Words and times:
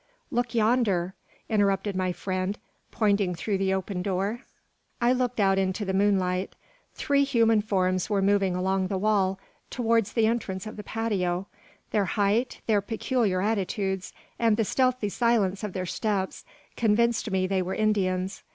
look 0.31 0.55
yonder!" 0.55 1.13
interrupted 1.47 1.95
my 1.95 2.11
friend, 2.11 2.57
pointing 2.89 3.35
through 3.35 3.59
the 3.59 3.71
open 3.71 4.01
door. 4.01 4.41
I 4.99 5.13
looked 5.13 5.39
out 5.39 5.59
into 5.59 5.85
the 5.85 5.93
moonlight. 5.93 6.55
Three 6.95 7.23
human 7.23 7.61
forms 7.61 8.09
were 8.09 8.19
moving 8.19 8.55
along 8.55 8.87
the 8.87 8.97
wall, 8.97 9.39
towards 9.69 10.13
the 10.13 10.25
entrance 10.25 10.65
of 10.65 10.75
the 10.75 10.83
patio. 10.83 11.45
Their 11.91 12.05
height, 12.05 12.61
their 12.65 12.81
peculiar 12.81 13.43
attitudes, 13.43 14.11
and 14.39 14.57
the 14.57 14.65
stealthy 14.65 15.09
silence 15.09 15.63
of 15.63 15.73
their 15.73 15.85
steps, 15.85 16.45
convinced 16.75 17.29
me 17.29 17.45
they 17.45 17.61
were 17.61 17.75
Indians. 17.75 18.41